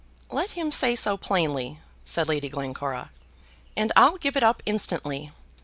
"Let 0.31 0.49
him 0.57 0.71
say 0.71 0.95
so 0.95 1.15
plainly," 1.15 1.79
said 2.03 2.27
Lady 2.27 2.49
Glencora, 2.49 3.11
"and 3.77 3.91
I'll 3.95 4.17
give 4.17 4.35
it 4.35 4.41
up 4.41 4.63
instantly. 4.65 5.31